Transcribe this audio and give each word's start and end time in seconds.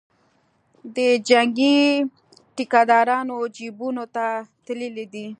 د 0.95 0.97
جنګي 1.29 1.79
ټیکدارانو 2.55 3.37
جیبونو 3.55 4.05
ته 4.15 4.25
تللې 4.65 5.05
ده. 5.13 5.25